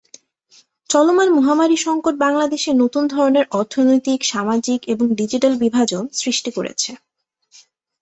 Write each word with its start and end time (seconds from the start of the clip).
চলমান 0.89 1.29
মহামারী 1.37 1.77
সঙ্কট 1.77 2.15
বাংলাদেশে 2.17 2.71
নতুন 2.73 3.03
ধরনের 3.07 3.45
অর্থনৈতিক, 3.51 4.19
সামাজিক 4.25 4.79
এবং 4.87 5.05
ডিজিটাল 5.19 5.53
বিভাজন 5.63 6.03
সৃষ্টি 6.19 6.49
করেছে। 6.51 6.91